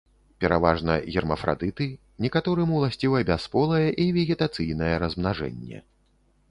Пераважна 0.43 0.95
гермафрадыты, 1.15 1.87
некаторым 2.27 2.73
уласціва 2.79 3.23
бясполае 3.29 3.87
і 4.07 4.09
вегетацыйнае 4.19 4.93
размнажэнне. 5.07 5.77